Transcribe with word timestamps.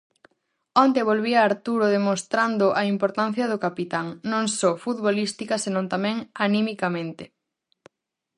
Onte 0.83 1.01
volvía 1.09 1.39
Arturo 1.49 1.85
demostrando 1.97 2.65
a 2.79 2.81
importancia 2.93 3.45
do 3.51 3.61
capitán, 3.65 4.07
non 4.31 4.45
só 4.59 4.71
futbolística, 4.85 5.55
senón 5.63 5.85
tamén 5.93 6.15
animicamente. 6.45 7.23